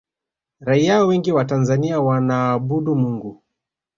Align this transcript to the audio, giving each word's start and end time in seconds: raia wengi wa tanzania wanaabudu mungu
raia 0.59 1.05
wengi 1.05 1.31
wa 1.31 1.45
tanzania 1.45 1.99
wanaabudu 2.01 2.95
mungu 2.95 3.43